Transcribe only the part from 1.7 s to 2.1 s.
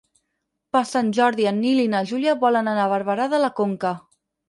i na